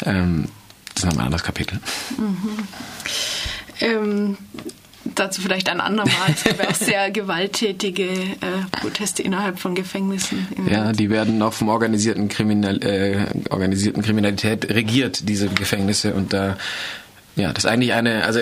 Ähm, 0.05 0.49
das 0.93 1.03
ist 1.03 1.05
nochmal 1.05 1.23
ein 1.23 1.25
anderes 1.27 1.43
Kapitel. 1.43 1.79
Mhm. 2.17 2.67
Ähm, 3.79 4.37
dazu 5.15 5.41
vielleicht 5.41 5.69
ein 5.69 5.81
andermal. 5.81 6.13
Es 6.33 6.43
gibt 6.43 6.67
auch 6.67 6.75
sehr 6.75 7.11
gewalttätige 7.11 8.03
äh, 8.03 8.37
Proteste 8.71 9.23
innerhalb 9.23 9.59
von 9.59 9.75
Gefängnissen. 9.75 10.47
Ja, 10.69 10.91
die 10.91 11.09
werden 11.09 11.41
auch 11.41 11.53
vom 11.53 11.69
organisierten, 11.69 12.29
Kriminal, 12.29 12.83
äh, 12.83 13.25
organisierten 13.49 14.03
Kriminalität 14.03 14.69
regiert, 14.69 15.27
diese 15.27 15.47
Gefängnisse. 15.49 16.13
Und 16.13 16.33
da 16.33 16.57
ja, 17.35 17.53
das 17.53 17.63
ist 17.63 17.69
eigentlich 17.69 17.93
eine, 17.93 18.25
also 18.25 18.39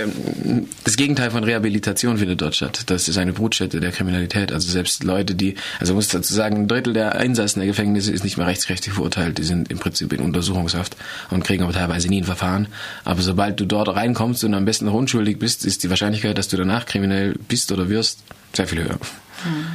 das 0.83 0.97
Gegenteil 0.97 1.30
von 1.30 1.44
Rehabilitation 1.44 2.18
findet 2.18 2.41
dort 2.41 2.56
statt. 2.56 2.83
Das 2.88 3.07
ist 3.07 3.18
eine 3.18 3.33
Brutstätte 3.33 3.80
der 3.80 3.91
Kriminalität. 3.91 4.51
Also 4.51 4.71
selbst 4.71 5.03
Leute, 5.03 5.36
die, 5.36 5.56
also 5.80 5.94
muss 5.94 6.07
dazu 6.07 6.33
sagen, 6.33 6.57
ein 6.57 6.68
Drittel 6.68 6.94
der 6.94 7.13
Insassen 7.21 7.59
der 7.59 7.68
Gefängnisse 7.68 8.12
ist 8.12 8.24
nicht 8.24 8.38
mehr 8.38 8.47
rechtskräftig 8.47 8.94
verurteilt. 8.94 9.38
Die 9.38 9.44
sind 9.44 9.69
im 9.69 9.77
Prinzip 9.77 10.12
in 10.12 10.21
Untersuchungshaft 10.21 10.97
und 11.30 11.44
kriegen 11.44 11.63
aber 11.63 11.74
teilweise 11.74 12.09
nie 12.09 12.21
ein 12.21 12.25
Verfahren. 12.25 12.68
Aber 13.06 13.21
sobald 13.21 13.59
du 13.59 13.65
dort 13.65 13.89
reinkommst 13.89 14.44
und 14.44 14.56
am 14.56 14.65
besten 14.65 14.86
noch 14.86 14.94
unschuldig 14.94 15.38
bist, 15.38 15.65
ist 15.65 15.83
die 15.83 15.89
Wahrscheinlichkeit, 15.92 16.38
dass 16.38 16.47
du 16.47 16.57
danach 16.57 16.88
kriminell 16.88 17.35
bist 17.47 17.71
oder 17.71 17.89
wirst, 17.89 18.24
sehr 18.53 18.68
viel 18.68 18.83
höher. 18.83 18.97
Hm. 19.44 19.65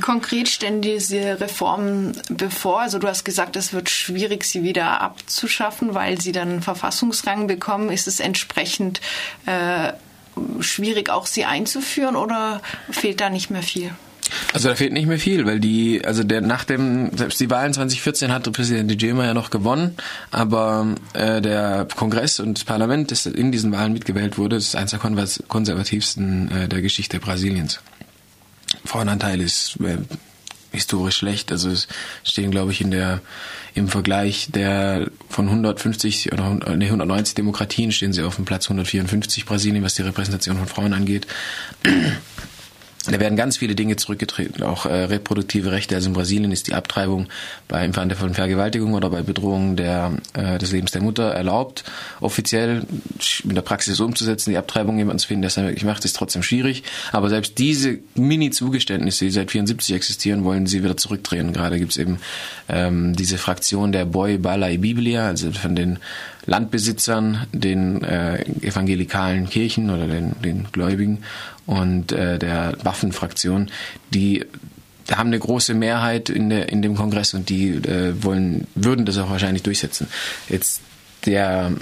Wie 0.00 0.02
konkret 0.02 0.48
stellen 0.48 0.80
diese 0.80 1.42
Reformen 1.42 2.12
bevor? 2.30 2.80
Also 2.80 2.98
du 2.98 3.06
hast 3.06 3.22
gesagt, 3.22 3.54
es 3.56 3.74
wird 3.74 3.90
schwierig, 3.90 4.44
sie 4.44 4.62
wieder 4.62 5.02
abzuschaffen, 5.02 5.92
weil 5.92 6.18
sie 6.18 6.32
dann 6.32 6.62
Verfassungsrang 6.62 7.46
bekommen. 7.46 7.90
Ist 7.90 8.08
es 8.08 8.18
entsprechend 8.18 9.02
äh, 9.44 9.92
schwierig, 10.60 11.10
auch 11.10 11.26
sie 11.26 11.44
einzuführen 11.44 12.16
oder 12.16 12.62
fehlt 12.90 13.20
da 13.20 13.28
nicht 13.28 13.50
mehr 13.50 13.62
viel? 13.62 13.90
Also 14.54 14.70
da 14.70 14.74
fehlt 14.74 14.94
nicht 14.94 15.06
mehr 15.06 15.18
viel, 15.18 15.44
weil 15.44 15.60
die, 15.60 16.02
also 16.02 16.24
der 16.24 16.40
nach 16.40 16.64
dem, 16.64 17.14
selbst 17.14 17.38
die 17.38 17.50
Wahlen 17.50 17.74
2014 17.74 18.32
hat 18.32 18.50
Präsident 18.50 18.90
Dijema 18.90 19.26
ja 19.26 19.34
noch 19.34 19.50
gewonnen, 19.50 19.96
aber 20.30 20.94
äh, 21.12 21.42
der 21.42 21.86
Kongress 21.94 22.40
und 22.40 22.56
das 22.56 22.64
Parlament, 22.64 23.10
das 23.10 23.26
in 23.26 23.52
diesen 23.52 23.70
Wahlen 23.70 23.92
mitgewählt 23.92 24.38
wurde, 24.38 24.56
ist 24.56 24.76
eines 24.76 24.92
der 24.92 25.00
konservativsten 25.00 26.50
äh, 26.52 26.68
der 26.68 26.80
Geschichte 26.80 27.20
Brasiliens. 27.20 27.80
Frauenanteil 28.90 29.40
ist 29.40 29.78
äh, 29.80 29.98
historisch 30.72 31.18
schlecht. 31.18 31.52
Also 31.52 31.70
es 31.70 31.86
stehen, 32.24 32.50
glaube 32.50 32.72
ich, 32.72 32.80
in 32.80 32.90
der 32.90 33.20
im 33.74 33.86
Vergleich 33.86 34.48
der 34.50 35.08
von 35.28 35.46
150 35.46 36.32
oder 36.32 36.58
nee, 36.76 36.86
190 36.86 37.36
Demokratien 37.36 37.92
stehen 37.92 38.12
sie 38.12 38.22
auf 38.22 38.34
dem 38.34 38.44
Platz 38.44 38.66
154 38.66 39.46
Brasilien, 39.46 39.84
was 39.84 39.94
die 39.94 40.02
Repräsentation 40.02 40.58
von 40.58 40.66
Frauen 40.66 40.92
angeht. 40.92 41.28
Da 43.06 43.18
werden 43.18 43.34
ganz 43.34 43.56
viele 43.56 43.74
Dinge 43.74 43.96
zurückgetreten, 43.96 44.62
auch 44.62 44.84
äh, 44.84 45.04
reproduktive 45.04 45.72
Rechte. 45.72 45.94
Also 45.94 46.08
in 46.08 46.12
Brasilien 46.12 46.52
ist 46.52 46.66
die 46.66 46.74
Abtreibung 46.74 47.28
bei 47.66 47.82
im 47.82 47.94
Falle 47.94 48.14
von 48.14 48.34
Vergewaltigung 48.34 48.92
oder 48.92 49.08
bei 49.08 49.22
Bedrohung 49.22 49.76
der, 49.76 50.12
äh, 50.34 50.58
des 50.58 50.72
Lebens 50.72 50.90
der 50.90 51.00
Mutter 51.00 51.30
erlaubt. 51.30 51.84
Offiziell 52.20 52.82
in 53.44 53.54
der 53.54 53.62
Praxis 53.62 54.00
umzusetzen, 54.00 54.50
die 54.50 54.58
Abtreibung 54.58 54.98
jemanden 54.98 55.18
zu 55.18 55.28
finden, 55.28 55.42
der 55.42 55.48
es 55.48 55.54
dann 55.54 55.64
wirklich 55.64 55.84
macht, 55.84 56.04
ist 56.04 56.14
trotzdem 56.14 56.42
schwierig. 56.42 56.82
Aber 57.10 57.30
selbst 57.30 57.56
diese 57.56 57.98
Mini-Zugeständnisse, 58.16 59.24
die 59.24 59.30
seit 59.30 59.50
74 59.50 59.94
existieren, 59.94 60.44
wollen 60.44 60.66
sie 60.66 60.84
wieder 60.84 60.98
zurückdrehen. 60.98 61.54
Gerade 61.54 61.78
gibt 61.78 61.92
es 61.92 61.96
eben 61.96 62.18
ähm, 62.68 63.16
diese 63.16 63.38
Fraktion 63.38 63.92
der 63.92 64.04
Boy 64.04 64.36
Bala 64.36 64.68
e 64.68 64.76
Biblia, 64.76 65.26
also 65.26 65.50
von 65.52 65.74
den 65.74 65.98
Landbesitzern, 66.46 67.46
den 67.52 68.02
äh, 68.02 68.42
evangelikalen 68.62 69.48
Kirchen 69.48 69.90
oder 69.90 70.06
den, 70.06 70.34
den 70.42 70.68
Gläubigen 70.72 71.24
und 71.66 72.12
äh, 72.12 72.38
der 72.38 72.76
Waffenfraktion, 72.82 73.70
die 74.12 74.44
haben 75.10 75.28
eine 75.28 75.38
große 75.38 75.74
Mehrheit 75.74 76.30
in, 76.30 76.50
der, 76.50 76.68
in 76.68 76.82
dem 76.82 76.96
Kongress 76.96 77.34
und 77.34 77.48
die 77.48 77.70
äh, 77.70 78.22
wollen, 78.22 78.66
würden 78.74 79.04
das 79.04 79.18
auch 79.18 79.30
wahrscheinlich 79.30 79.62
durchsetzen. 79.62 80.06
Jetzt 80.48 80.80
der 81.26 81.72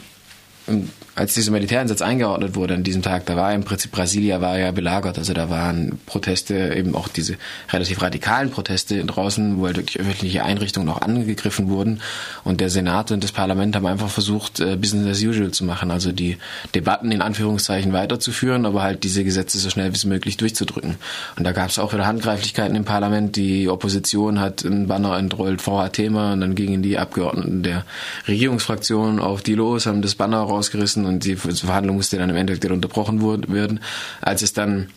als 1.18 1.34
dieser 1.34 1.50
Militäreinsatz 1.50 2.00
eingeordnet 2.00 2.54
wurde 2.54 2.74
an 2.74 2.84
diesem 2.84 3.02
Tag, 3.02 3.26
da 3.26 3.34
war 3.34 3.52
im 3.52 3.64
Prinzip 3.64 3.90
Brasilia 3.90 4.40
war 4.40 4.56
ja 4.56 4.70
belagert. 4.70 5.18
Also 5.18 5.32
da 5.32 5.50
waren 5.50 5.98
Proteste, 6.06 6.72
eben 6.76 6.94
auch 6.94 7.08
diese 7.08 7.34
relativ 7.72 8.00
radikalen 8.02 8.50
Proteste 8.50 9.04
draußen, 9.04 9.58
wo 9.58 9.66
halt 9.66 9.78
wirklich 9.78 9.98
öffentliche 9.98 10.44
Einrichtungen 10.44 10.88
auch 10.88 11.02
angegriffen 11.02 11.70
wurden. 11.70 12.02
Und 12.44 12.60
der 12.60 12.70
Senat 12.70 13.10
und 13.10 13.24
das 13.24 13.32
Parlament 13.32 13.74
haben 13.74 13.86
einfach 13.86 14.08
versucht, 14.08 14.60
äh, 14.60 14.76
Business 14.76 15.18
as 15.18 15.24
usual 15.24 15.50
zu 15.50 15.64
machen. 15.64 15.90
Also 15.90 16.12
die 16.12 16.36
Debatten 16.76 17.10
in 17.10 17.20
Anführungszeichen 17.20 17.92
weiterzuführen, 17.92 18.64
aber 18.64 18.82
halt 18.82 19.02
diese 19.02 19.24
Gesetze 19.24 19.58
so 19.58 19.70
schnell 19.70 19.92
wie 19.92 20.06
möglich 20.06 20.36
durchzudrücken. 20.36 20.98
Und 21.36 21.44
da 21.44 21.50
gab 21.50 21.70
es 21.70 21.80
auch 21.80 21.92
wieder 21.92 22.06
Handgreiflichkeiten 22.06 22.76
im 22.76 22.84
Parlament. 22.84 23.34
Die 23.34 23.68
Opposition 23.68 24.38
hat 24.38 24.64
einen 24.64 24.86
Banner 24.86 25.18
entrollt, 25.18 25.62
VH-Thema, 25.62 26.34
und 26.34 26.42
dann 26.42 26.54
gingen 26.54 26.80
die 26.80 26.96
Abgeordneten 26.96 27.64
der 27.64 27.84
Regierungsfraktion 28.28 29.18
auf 29.18 29.42
die 29.42 29.54
los, 29.54 29.86
haben 29.86 30.00
das 30.00 30.14
Banner 30.14 30.38
rausgerissen 30.38 31.07
und 31.08 31.24
die 31.24 31.36
Verhandlung 31.36 31.96
musste 31.96 32.18
dann 32.18 32.30
im 32.30 32.36
Endeffekt 32.36 32.70
unterbrochen 32.70 33.22
werden. 33.52 33.80
Als 34.20 34.42
es 34.42 34.52
dann 34.52 34.88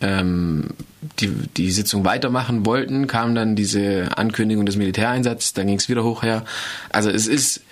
ähm, 0.00 0.70
die, 1.18 1.28
die 1.28 1.70
Sitzung 1.70 2.04
weitermachen 2.04 2.66
wollten, 2.66 3.06
kam 3.06 3.34
dann 3.34 3.56
diese 3.56 4.08
Ankündigung 4.16 4.66
des 4.66 4.76
Militäreinsatzes, 4.76 5.52
dann 5.52 5.66
ging 5.66 5.76
es 5.76 5.88
wieder 5.88 6.04
hoch 6.04 6.22
her. 6.22 6.44
Also 6.90 7.10
es 7.10 7.26
ist 7.26 7.62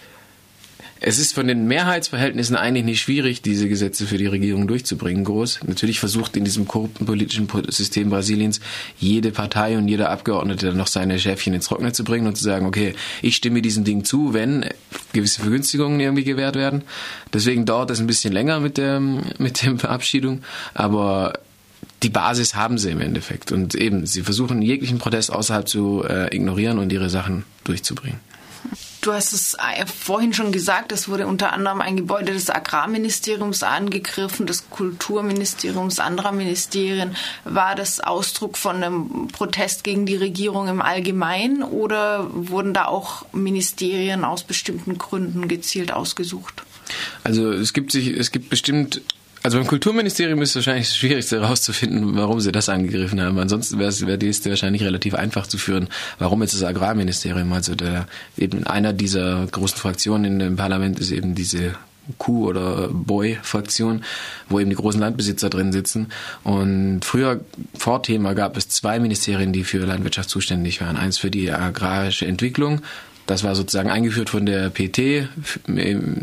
es 1.00 1.18
ist 1.18 1.34
von 1.34 1.46
den 1.46 1.66
Mehrheitsverhältnissen 1.66 2.56
eigentlich 2.56 2.84
nicht 2.84 3.00
schwierig, 3.00 3.40
diese 3.42 3.68
Gesetze 3.68 4.06
für 4.06 4.18
die 4.18 4.26
Regierung 4.26 4.66
durchzubringen, 4.66 5.24
groß. 5.24 5.60
Natürlich 5.66 6.00
versucht 6.00 6.36
in 6.36 6.44
diesem 6.44 6.66
korrupten 6.66 7.06
politischen 7.06 7.48
System 7.68 8.10
Brasiliens 8.10 8.60
jede 8.98 9.30
Partei 9.30 9.78
und 9.78 9.86
jeder 9.86 10.10
Abgeordnete 10.10 10.66
dann 10.66 10.76
noch 10.76 10.88
seine 10.88 11.18
Schäfchen 11.18 11.54
ins 11.54 11.66
Trockene 11.66 11.92
zu 11.92 12.02
bringen 12.04 12.26
und 12.26 12.36
zu 12.36 12.42
sagen, 12.42 12.66
okay, 12.66 12.94
ich 13.22 13.36
stimme 13.36 13.62
diesem 13.62 13.84
Ding 13.84 14.04
zu, 14.04 14.34
wenn 14.34 14.66
gewisse 15.12 15.40
Vergünstigungen 15.40 16.00
irgendwie 16.00 16.24
gewährt 16.24 16.56
werden. 16.56 16.82
Deswegen 17.32 17.64
dauert 17.64 17.90
es 17.90 18.00
ein 18.00 18.06
bisschen 18.06 18.32
länger 18.32 18.58
mit 18.58 18.76
der, 18.76 19.00
mit 19.00 19.62
der 19.62 19.78
Verabschiedung, 19.78 20.42
aber 20.74 21.34
die 22.02 22.10
Basis 22.10 22.54
haben 22.54 22.78
sie 22.78 22.90
im 22.90 23.00
Endeffekt. 23.00 23.52
Und 23.52 23.74
eben, 23.74 24.06
sie 24.06 24.22
versuchen 24.22 24.62
jeglichen 24.62 24.98
Protest 24.98 25.32
außerhalb 25.32 25.68
zu 25.68 26.04
äh, 26.08 26.34
ignorieren 26.34 26.78
und 26.78 26.92
ihre 26.92 27.10
Sachen 27.10 27.44
durchzubringen. 27.64 28.20
Du 29.00 29.12
hast 29.12 29.32
es 29.32 29.54
äh, 29.54 29.86
vorhin 29.86 30.32
schon 30.32 30.50
gesagt, 30.50 30.90
es 30.90 31.08
wurde 31.08 31.26
unter 31.26 31.52
anderem 31.52 31.80
ein 31.80 31.96
Gebäude 31.96 32.32
des 32.32 32.50
Agrarministeriums 32.50 33.62
angegriffen, 33.62 34.46
des 34.46 34.70
Kulturministeriums, 34.70 36.00
anderer 36.00 36.32
Ministerien. 36.32 37.14
War 37.44 37.74
das 37.74 38.00
Ausdruck 38.00 38.56
von 38.56 38.76
einem 38.76 39.28
Protest 39.28 39.84
gegen 39.84 40.04
die 40.04 40.16
Regierung 40.16 40.68
im 40.68 40.82
Allgemeinen 40.82 41.62
oder 41.62 42.28
wurden 42.32 42.74
da 42.74 42.86
auch 42.86 43.24
Ministerien 43.32 44.24
aus 44.24 44.42
bestimmten 44.42 44.98
Gründen 44.98 45.46
gezielt 45.46 45.92
ausgesucht? 45.92 46.64
Also 47.22 47.52
es 47.52 47.72
gibt 47.72 47.92
sich, 47.92 48.08
es 48.08 48.32
gibt 48.32 48.50
bestimmt 48.50 49.02
also 49.42 49.58
beim 49.58 49.66
Kulturministerium 49.66 50.40
ist 50.42 50.50
es 50.50 50.56
wahrscheinlich 50.56 50.88
das 50.88 50.96
Schwierigste 50.96 51.40
herauszufinden, 51.40 52.16
warum 52.16 52.40
sie 52.40 52.52
das 52.52 52.68
angegriffen 52.68 53.20
haben. 53.20 53.38
Ansonsten 53.38 53.78
wäre 53.78 53.88
es 53.88 54.06
wäre 54.06 54.18
die 54.18 54.26
Liste 54.26 54.50
wahrscheinlich 54.50 54.82
relativ 54.82 55.14
einfach 55.14 55.46
zu 55.46 55.58
führen. 55.58 55.88
Warum 56.18 56.42
jetzt 56.42 56.54
das 56.54 56.64
Agrarministerium? 56.64 57.52
Also 57.52 57.74
der, 57.74 58.06
eben 58.36 58.66
einer 58.66 58.92
dieser 58.92 59.46
großen 59.46 59.78
Fraktionen 59.78 60.24
in 60.24 60.38
dem 60.38 60.56
Parlament 60.56 60.98
ist 60.98 61.10
eben 61.10 61.34
diese 61.34 61.74
Kuh- 62.16 62.46
oder 62.46 62.88
Boy-Fraktion, 62.88 64.02
wo 64.48 64.58
eben 64.60 64.70
die 64.70 64.76
großen 64.76 65.00
Landbesitzer 65.00 65.50
drin 65.50 65.72
sitzen. 65.72 66.08
Und 66.42 67.04
früher, 67.04 67.40
vor 67.76 68.02
Thema, 68.02 68.34
gab 68.34 68.56
es 68.56 68.68
zwei 68.68 68.98
Ministerien, 68.98 69.52
die 69.52 69.64
für 69.64 69.84
Landwirtschaft 69.84 70.30
zuständig 70.30 70.80
waren. 70.80 70.96
Eins 70.96 71.18
für 71.18 71.30
die 71.30 71.50
agrarische 71.50 72.26
Entwicklung 72.26 72.80
das 73.28 73.44
war 73.44 73.54
sozusagen 73.54 73.90
eingeführt 73.90 74.30
von 74.30 74.46
der 74.46 74.70
PT, 74.70 75.28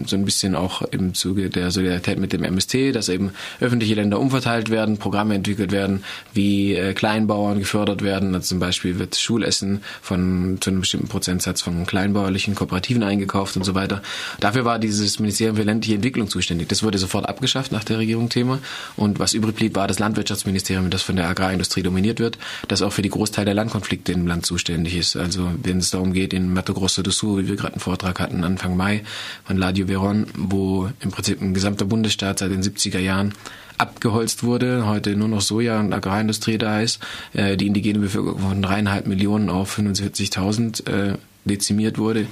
so 0.07 0.15
ein 0.15 0.25
bisschen 0.25 0.55
auch 0.55 0.81
im 0.81 1.13
Zuge 1.13 1.51
der 1.51 1.69
Solidarität 1.69 2.17
mit 2.17 2.33
dem 2.33 2.43
MST, 2.43 2.95
dass 2.95 3.09
eben 3.09 3.29
öffentliche 3.59 3.93
Länder 3.93 4.19
umverteilt 4.19 4.71
werden, 4.71 4.97
Programme 4.97 5.35
entwickelt 5.35 5.71
werden, 5.71 6.03
wie 6.33 6.73
äh, 6.73 6.93
Kleinbauern 6.95 7.59
gefördert 7.59 8.01
werden. 8.01 8.33
Also 8.33 8.47
zum 8.47 8.59
Beispiel 8.59 8.97
wird 8.97 9.15
Schulessen 9.15 9.83
von 10.01 10.57
zu 10.59 10.71
einem 10.71 10.79
bestimmten 10.79 11.07
Prozentsatz 11.07 11.61
von 11.61 11.85
kleinbauerlichen 11.85 12.55
Kooperativen 12.55 13.03
eingekauft 13.03 13.55
und 13.55 13.63
so 13.63 13.75
weiter. 13.75 14.01
Dafür 14.39 14.65
war 14.65 14.79
dieses 14.79 15.19
Ministerium 15.19 15.57
für 15.57 15.63
ländliche 15.63 15.95
Entwicklung 15.95 16.27
zuständig. 16.27 16.69
Das 16.69 16.81
wurde 16.81 16.97
sofort 16.97 17.29
abgeschafft 17.29 17.71
nach 17.71 17.83
der 17.83 17.99
Regierung 17.99 18.29
Thema. 18.29 18.57
Und 18.95 19.19
was 19.19 19.35
übrig 19.35 19.55
blieb, 19.55 19.75
war 19.75 19.87
das 19.87 19.99
Landwirtschaftsministerium, 19.99 20.89
das 20.89 21.03
von 21.03 21.17
der 21.17 21.29
Agrarindustrie 21.29 21.83
dominiert 21.83 22.19
wird, 22.19 22.39
das 22.67 22.81
auch 22.81 22.93
für 22.93 23.03
die 23.03 23.09
Großteil 23.09 23.45
der 23.45 23.53
Landkonflikte 23.53 24.11
im 24.11 24.25
Land 24.25 24.47
zuständig 24.47 24.97
ist. 24.97 25.15
Also 25.15 25.51
wenn 25.61 25.77
es 25.77 25.91
darum 25.91 26.11
geht, 26.11 26.33
in 26.33 26.51
Mato 26.51 26.73
Grosso 26.73 26.94
Corso 26.95 27.01
do 27.01 27.11
Sul, 27.11 27.43
wie 27.43 27.47
wir 27.49 27.55
gerade 27.55 27.73
einen 27.73 27.81
Vortrag 27.81 28.19
hatten 28.19 28.43
Anfang 28.43 28.77
Mai 28.77 29.03
von 29.43 29.57
Ladio 29.57 29.87
Veron, 29.87 30.27
wo 30.37 30.89
im 31.01 31.11
Prinzip 31.11 31.41
ein 31.41 31.53
gesamter 31.53 31.85
Bundesstaat 31.85 32.39
seit 32.39 32.51
den 32.51 32.63
70er 32.63 32.99
Jahren 32.99 33.33
abgeholzt 33.77 34.43
wurde, 34.43 34.85
heute 34.85 35.17
nur 35.17 35.27
noch 35.27 35.41
Soja 35.41 35.81
und 35.81 35.91
Agrarindustrie 35.91 36.57
da 36.57 36.79
ist, 36.79 37.01
äh, 37.33 37.57
die 37.57 37.67
indigene 37.67 37.99
Bevölkerung 37.99 38.39
von 38.39 38.61
dreieinhalb 38.61 39.07
Millionen 39.07 39.49
auf 39.49 39.77
45.000 39.77 40.89
äh, 40.89 41.17
dezimiert 41.43 41.97
wurde 41.97 42.27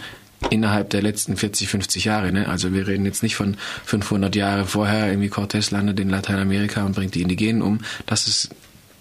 innerhalb 0.50 0.90
der 0.90 1.02
letzten 1.02 1.36
40, 1.36 1.68
50 1.68 2.06
Jahre. 2.06 2.32
Ne? 2.32 2.48
Also 2.48 2.74
wir 2.74 2.88
reden 2.88 3.06
jetzt 3.06 3.24
nicht 3.24 3.36
von 3.36 3.58
500 3.86 4.34
Jahre 4.36 4.66
vorher, 4.66 5.10
irgendwie 5.10 5.30
Cortés 5.30 5.74
landet 5.74 6.00
in 6.00 6.10
Lateinamerika 6.10 6.86
und 6.86 6.96
bringt 6.96 7.16
die 7.16 7.22
Indigenen 7.22 7.62
um. 7.62 7.80
Das 8.06 8.28
ist, 8.28 8.50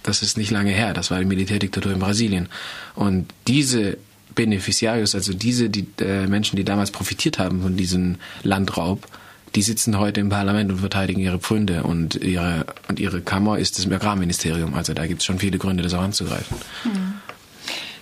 das 0.03 0.23
ist 0.23 0.37
nicht 0.37 0.51
lange 0.51 0.71
her. 0.71 0.95
Das 0.95 1.13
war 1.13 1.19
die 1.21 1.25
Militärdiktatur 1.25 1.93
in 1.93 1.99
Brasilien. 1.99 2.49
Und 2.95 3.27
diese 3.47 3.99
Beneficiarios, 4.35 5.15
also 5.15 5.33
diese 5.33 5.71
die, 5.71 5.87
äh, 6.01 6.27
Menschen, 6.27 6.57
die 6.57 6.65
damals 6.65 6.91
profitiert 6.91 7.39
haben 7.39 7.63
von 7.63 7.77
diesem 7.77 8.17
Landraub, 8.43 9.07
die 9.55 9.63
sitzen 9.63 9.99
heute 9.99 10.21
im 10.21 10.31
Parlament 10.31 10.73
und 10.73 10.79
verteidigen 10.79 11.21
ihre 11.21 11.39
Pfründe 11.39 11.83
und 11.83 12.17
ihre, 12.17 12.67
und 12.89 12.99
ihre 12.99 13.21
Kammer 13.21 13.59
ist 13.59 13.79
das 13.79 13.91
Agrarministerium. 13.91 14.75
Also 14.75 14.95
da 14.95 15.07
gibt 15.07 15.21
es 15.21 15.27
schon 15.27 15.39
viele 15.39 15.59
Gründe, 15.59 15.83
das 15.83 15.95
auch 15.95 16.03
anzugreifen. 16.03 16.57
Hm. 16.85 17.15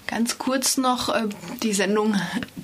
Ganz 0.06 0.38
kurz 0.38 0.76
noch, 0.76 1.08
äh, 1.08 1.28
die 1.62 1.72
Sendung 1.72 2.16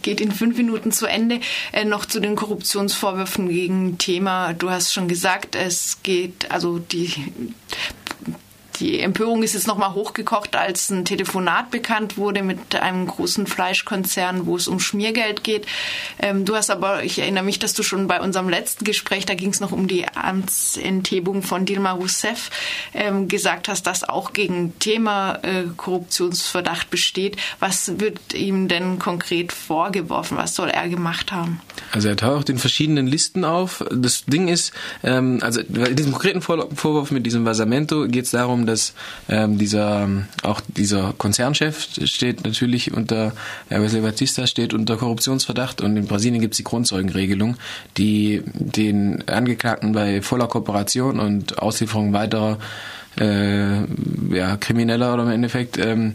geht 0.02 0.20
in 0.20 0.32
fünf 0.32 0.56
Minuten 0.56 0.90
zu 0.90 1.06
Ende, 1.06 1.40
äh, 1.72 1.84
noch 1.84 2.04
zu 2.04 2.18
den 2.18 2.34
Korruptionsvorwürfen 2.34 3.48
gegen 3.48 3.98
Thema. 3.98 4.52
Du 4.52 4.70
hast 4.70 4.92
schon 4.92 5.06
gesagt, 5.06 5.54
es 5.54 5.98
geht, 6.02 6.50
also 6.50 6.80
die 6.80 7.12
die 8.80 9.00
Empörung 9.00 9.42
ist 9.42 9.54
jetzt 9.54 9.66
nochmal 9.66 9.94
hochgekocht, 9.94 10.56
als 10.56 10.90
ein 10.90 11.04
Telefonat 11.04 11.70
bekannt 11.70 12.16
wurde 12.16 12.42
mit 12.42 12.74
einem 12.74 13.06
großen 13.06 13.46
Fleischkonzern, 13.46 14.46
wo 14.46 14.56
es 14.56 14.68
um 14.68 14.80
Schmiergeld 14.80 15.44
geht. 15.44 15.66
Ähm, 16.18 16.44
du 16.44 16.54
hast 16.54 16.70
aber, 16.70 17.04
ich 17.04 17.18
erinnere 17.18 17.44
mich, 17.44 17.58
dass 17.58 17.74
du 17.74 17.82
schon 17.82 18.06
bei 18.06 18.20
unserem 18.20 18.48
letzten 18.48 18.84
Gespräch, 18.84 19.26
da 19.26 19.34
ging 19.34 19.50
es 19.50 19.60
noch 19.60 19.72
um 19.72 19.88
die 19.88 20.06
Amtsenthebung 20.08 21.42
von 21.42 21.64
Dilma 21.64 21.92
Rousseff, 21.92 22.50
ähm, 22.94 23.28
gesagt 23.28 23.68
hast, 23.68 23.86
dass 23.86 24.04
auch 24.04 24.32
gegen 24.32 24.78
Thema 24.78 25.38
äh, 25.42 25.64
Korruptionsverdacht 25.76 26.90
besteht. 26.90 27.36
Was 27.60 27.98
wird 27.98 28.34
ihm 28.34 28.68
denn 28.68 28.98
konkret 28.98 29.52
vorgeworfen? 29.52 30.36
Was 30.36 30.54
soll 30.54 30.68
er 30.68 30.88
gemacht 30.88 31.32
haben? 31.32 31.60
Also 31.92 32.08
er 32.08 32.16
taucht 32.16 32.48
in 32.48 32.58
verschiedenen 32.58 33.06
Listen 33.06 33.44
auf. 33.44 33.84
Das 33.90 34.24
Ding 34.26 34.48
ist, 34.48 34.72
ähm, 35.02 35.38
also 35.42 35.60
in 35.60 35.96
diesem 35.96 36.12
konkreten 36.12 36.42
Vorwurf 36.42 37.10
mit 37.10 37.26
diesem 37.26 37.44
Vasamento 37.44 38.06
geht 38.06 38.24
es 38.24 38.30
darum, 38.32 38.65
dass 38.66 38.94
ähm, 39.28 39.58
dieser 39.58 40.08
auch 40.42 40.60
dieser 40.66 41.14
Konzernchef 41.16 41.88
steht 42.04 42.44
natürlich 42.44 42.92
unter 42.92 43.32
Wesley 43.68 44.00
Batista 44.00 44.46
steht 44.46 44.74
unter 44.74 44.96
Korruptionsverdacht 44.96 45.80
und 45.80 45.96
in 45.96 46.06
Brasilien 46.06 46.40
gibt 46.40 46.54
es 46.54 46.58
die 46.58 46.64
Grundzeugenregelung, 46.64 47.56
die 47.96 48.42
den 48.54 49.26
Angeklagten 49.28 49.92
bei 49.92 50.22
voller 50.22 50.48
Kooperation 50.48 51.20
und 51.20 51.58
Auslieferung 51.58 52.12
weiterer 52.12 52.58
äh, 53.18 53.80
ja, 54.34 54.56
Krimineller 54.58 55.14
oder 55.14 55.22
im 55.22 55.30
Endeffekt 55.30 55.78
ähm, 55.78 56.14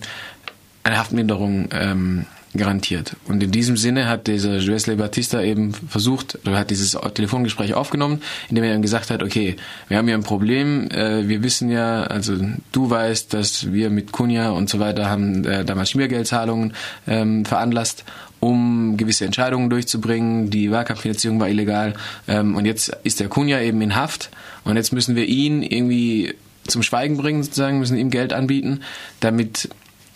eine 0.83 0.97
Haftminderung 0.97 1.69
ähm, 1.71 2.25
garantiert. 2.55 3.15
Und 3.27 3.41
in 3.41 3.51
diesem 3.51 3.77
Sinne 3.77 4.07
hat 4.07 4.27
dieser 4.27 4.65
Wesley 4.65 4.95
Batista 4.95 5.41
eben 5.41 5.73
versucht, 5.73 6.37
oder 6.45 6.57
hat 6.57 6.69
dieses 6.69 6.97
Telefongespräch 7.13 7.73
aufgenommen, 7.73 8.21
indem 8.49 8.65
er 8.65 8.75
ihm 8.75 8.81
gesagt 8.81 9.09
hat, 9.09 9.23
okay, 9.23 9.55
wir 9.87 9.97
haben 9.97 10.07
hier 10.07 10.15
ein 10.15 10.23
Problem, 10.23 10.89
äh, 10.91 11.27
wir 11.27 11.43
wissen 11.43 11.69
ja, 11.69 12.03
also 12.03 12.35
du 12.71 12.89
weißt, 12.89 13.33
dass 13.33 13.71
wir 13.71 13.89
mit 13.89 14.11
Kunja 14.11 14.49
und 14.49 14.69
so 14.69 14.79
weiter 14.79 15.09
haben 15.09 15.45
äh, 15.45 15.63
damals 15.63 15.91
Schmiergeldzahlungen 15.91 16.73
ähm, 17.07 17.45
veranlasst, 17.45 18.03
um 18.41 18.97
gewisse 18.97 19.25
Entscheidungen 19.25 19.69
durchzubringen, 19.69 20.49
die 20.49 20.71
Wahlkampffinanzierung 20.71 21.39
war 21.39 21.47
illegal. 21.47 21.93
Ähm, 22.27 22.55
und 22.55 22.65
jetzt 22.65 22.91
ist 23.03 23.19
der 23.19 23.29
Kunja 23.29 23.61
eben 23.61 23.81
in 23.81 23.95
Haft. 23.95 24.29
Und 24.63 24.75
jetzt 24.75 24.91
müssen 24.91 25.15
wir 25.15 25.25
ihn 25.25 25.63
irgendwie 25.63 26.33
zum 26.67 26.83
Schweigen 26.83 27.17
bringen 27.17 27.43
sozusagen, 27.43 27.79
müssen 27.79 27.97
ihm 27.97 28.09
Geld 28.09 28.33
anbieten, 28.33 28.81
damit 29.19 29.69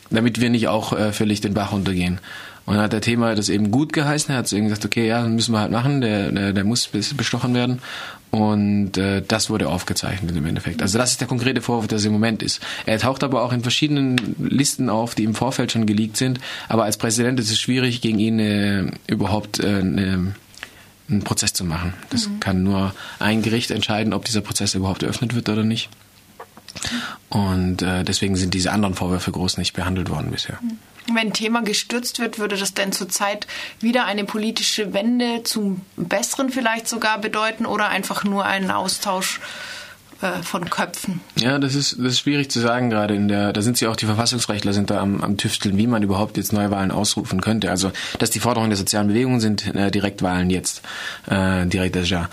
damit 0.09 0.41
wir 0.41 0.49
nicht 0.49 0.67
auch 0.67 0.93
äh, 0.93 1.11
völlig 1.11 1.41
den 1.41 1.53
Bach 1.53 1.71
runtergehen. 1.71 2.19
Und 2.65 2.75
dann 2.75 2.83
hat 2.83 2.93
der 2.93 3.01
Thema 3.01 3.35
das 3.35 3.49
eben 3.49 3.69
gut 3.69 3.93
geheißen. 3.93 4.33
Er 4.33 4.39
hat 4.39 4.51
eben 4.51 4.65
gesagt, 4.65 4.85
okay, 4.85 5.07
ja, 5.07 5.21
müssen 5.27 5.51
wir 5.51 5.59
halt 5.59 5.71
machen, 5.71 6.01
der, 6.01 6.31
der, 6.31 6.53
der 6.53 6.63
muss 6.63 6.87
bestochen 6.87 7.53
werden. 7.53 7.79
Und 8.31 8.97
äh, 8.97 9.21
das 9.25 9.49
wurde 9.49 9.69
aufgezeichnet 9.69 10.35
im 10.35 10.45
Endeffekt. 10.45 10.81
Also 10.81 10.97
das 10.97 11.11
ist 11.11 11.21
der 11.21 11.27
konkrete 11.27 11.61
Vorwurf, 11.61 11.87
der 11.87 11.99
es 11.99 12.05
im 12.05 12.11
Moment 12.11 12.41
ist. 12.43 12.59
Er 12.85 12.97
taucht 12.97 13.23
aber 13.23 13.43
auch 13.43 13.53
in 13.53 13.61
verschiedenen 13.61 14.35
Listen 14.39 14.89
auf, 14.89 15.15
die 15.15 15.23
im 15.23 15.35
Vorfeld 15.35 15.71
schon 15.71 15.85
geleakt 15.85 16.17
sind. 16.17 16.39
Aber 16.67 16.83
als 16.83 16.97
Präsident 16.97 17.39
ist 17.39 17.51
es 17.51 17.59
schwierig, 17.59 18.01
gegen 18.01 18.19
ihn 18.19 18.39
äh, 18.39 18.91
überhaupt 19.07 19.59
äh, 19.63 19.67
eine 19.67 20.35
einen 21.07 21.23
Prozess 21.23 21.53
zu 21.53 21.63
machen. 21.63 21.93
Das 22.09 22.27
mhm. 22.27 22.39
kann 22.39 22.63
nur 22.63 22.93
ein 23.19 23.43
Gericht 23.43 23.71
entscheiden, 23.71 24.11
ob 24.11 24.25
dieser 24.25 24.41
Prozess 24.41 24.73
überhaupt 24.73 25.03
eröffnet 25.03 25.35
wird 25.35 25.47
oder 25.49 25.63
nicht. 25.63 25.89
Und 27.29 27.81
äh, 27.81 28.03
deswegen 28.03 28.35
sind 28.35 28.53
diese 28.53 28.71
anderen 28.71 28.95
Vorwürfe 28.95 29.31
groß 29.31 29.57
nicht 29.57 29.73
behandelt 29.73 30.09
worden 30.09 30.31
bisher. 30.31 30.59
Wenn 31.07 31.27
ein 31.27 31.33
Thema 31.33 31.61
gestürzt 31.61 32.19
wird, 32.19 32.39
würde 32.39 32.57
das 32.57 32.73
denn 32.73 32.91
zurzeit 32.91 33.45
wieder 33.79 34.05
eine 34.05 34.23
politische 34.23 34.93
Wende 34.93 35.43
zum 35.43 35.81
Besseren 35.97 36.49
vielleicht 36.49 36.87
sogar 36.87 37.19
bedeuten 37.19 37.65
oder 37.65 37.89
einfach 37.89 38.23
nur 38.23 38.45
einen 38.45 38.71
Austausch 38.71 39.39
äh, 40.21 40.41
von 40.41 40.69
Köpfen? 40.69 41.21
Ja, 41.35 41.59
das 41.59 41.75
ist, 41.75 41.97
das 41.99 42.13
ist 42.13 42.19
schwierig 42.19 42.49
zu 42.49 42.59
sagen 42.59 42.89
gerade 42.89 43.13
in 43.13 43.27
der, 43.27 43.53
da 43.53 43.61
sind 43.61 43.77
sie 43.77 43.87
auch, 43.87 43.95
die 43.95 44.05
Verfassungsrechtler 44.05 44.73
sind 44.73 44.89
da 44.89 44.99
am, 44.99 45.21
am 45.21 45.37
Tüfteln, 45.37 45.77
wie 45.77 45.87
man 45.87 46.03
überhaupt 46.03 46.37
jetzt 46.37 46.53
Neuwahlen 46.53 46.91
ausrufen 46.91 47.41
könnte. 47.41 47.69
Also, 47.69 47.91
dass 48.17 48.29
die 48.29 48.39
Forderungen 48.39 48.69
der 48.69 48.77
sozialen 48.77 49.07
Bewegungen 49.07 49.39
sind, 49.39 49.75
äh, 49.75 49.91
Direktwahlen 49.91 50.49
jetzt, 50.49 50.81
äh, 51.29 51.65
direkt 51.65 51.95
déjà. 51.97 52.27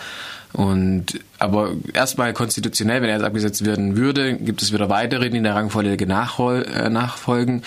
Und 0.52 1.20
aber 1.38 1.72
erstmal 1.94 2.34
konstitutionell, 2.34 3.00
wenn 3.00 3.08
er 3.08 3.16
jetzt 3.16 3.24
abgesetzt 3.24 3.64
werden 3.64 3.96
würde, 3.96 4.34
gibt 4.36 4.62
es 4.62 4.72
wieder 4.72 4.88
weitere, 4.90 5.30
die 5.30 5.38
in 5.38 5.44
der 5.44 5.54
Rangfolge 5.54 6.04
äh, 6.04 6.88
nachfolgen, 6.90 7.62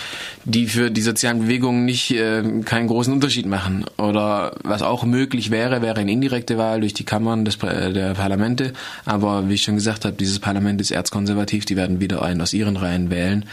die 0.45 0.67
für 0.67 0.91
die 0.91 1.01
sozialen 1.01 1.41
Bewegungen 1.41 1.83
nicht 1.83 2.11
äh, 2.11 2.43
keinen 2.63 2.87
großen 2.87 3.11
Unterschied 3.11 3.47
machen. 3.47 3.85
Oder 3.97 4.55
was 4.63 4.83
auch 4.83 5.03
möglich 5.03 5.49
wäre, 5.49 5.81
wäre 5.81 5.99
eine 5.99 6.11
indirekte 6.11 6.57
Wahl 6.57 6.81
durch 6.81 6.93
die 6.93 7.05
Kammern 7.05 7.43
des, 7.43 7.61
äh, 7.63 7.91
der 7.91 8.13
Parlamente. 8.13 8.73
Aber 9.05 9.49
wie 9.49 9.55
ich 9.55 9.63
schon 9.63 9.75
gesagt 9.75 10.05
habe, 10.05 10.15
dieses 10.15 10.39
Parlament 10.39 10.79
ist 10.79 10.91
erzkonservativ, 10.91 11.65
die 11.65 11.75
werden 11.75 11.99
wieder 11.99 12.21
einen 12.21 12.41
aus 12.41 12.53
ihren 12.53 12.77
Reihen 12.77 13.09
wählen. 13.09 13.45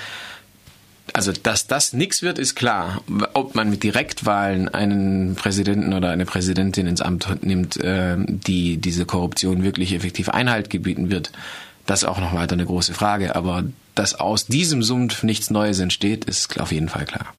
Also, 1.15 1.33
dass 1.33 1.67
das 1.67 1.93
nichts 1.93 2.23
wird, 2.23 2.39
ist 2.39 2.55
klar. 2.55 3.03
Ob 3.35 3.55
man 3.55 3.69
mit 3.69 3.83
Direktwahlen 3.83 4.69
einen 4.69 5.35
Präsidenten 5.35 5.93
oder 5.93 6.11
eine 6.11 6.25
Präsidentin 6.25 6.87
ins 6.87 7.03
Amt 7.03 7.45
nimmt, 7.45 7.77
äh, 7.77 8.17
die 8.19 8.79
diese 8.79 9.05
Korruption 9.05 9.63
wirklich 9.63 9.93
effektiv 9.93 10.31
Einhalt 10.31 10.71
gebieten 10.71 11.11
wird, 11.11 11.31
das 11.85 12.03
ist 12.03 12.09
auch 12.09 12.21
noch 12.21 12.35
weiter 12.35 12.55
eine 12.55 12.65
große 12.65 12.95
Frage. 12.95 13.37
Aber 13.37 13.65
dass 13.95 14.15
aus 14.15 14.47
diesem 14.47 14.83
Sumpf 14.83 15.23
nichts 15.23 15.51
Neues 15.51 15.81
entsteht, 15.81 16.25
ist 16.25 16.59
auf 16.61 16.73
jeden 16.73 16.89
Fall 16.89 17.05
klar. 17.05 17.27